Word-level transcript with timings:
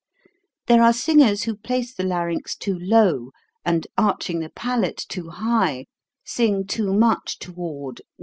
There 0.65 0.81
are 0.81 0.93
singers 0.93 1.43
who 1.43 1.55
place 1.55 1.93
the 1.93 2.01
larynx 2.03 2.55
too 2.57 2.73
low, 2.75 3.29
and, 3.63 3.85
arching 3.99 4.39
the 4.39 4.49
palate 4.49 5.05
too 5.09 5.29
high, 5.29 5.85
sing 6.25 6.65
too 6.65 6.91
much 6.91 7.37
toward 7.37 7.97
6b. 7.97 8.01